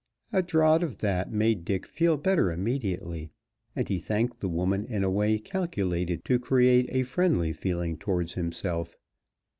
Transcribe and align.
A 0.33 0.41
draught 0.41 0.81
of 0.81 0.97
that 0.97 1.31
made 1.31 1.63
Dick 1.63 1.85
feel 1.85 2.17
better 2.17 2.51
immediately, 2.51 3.29
and 3.75 3.87
he 3.87 3.99
thanked 3.99 4.39
the 4.39 4.49
woman 4.49 4.83
in 4.83 5.03
a 5.03 5.11
way 5.11 5.37
calculated 5.37 6.25
to 6.25 6.39
create 6.39 6.89
a 6.89 7.03
friendly 7.03 7.53
feeling 7.53 7.97
toward 7.99 8.31
himself. 8.31 8.95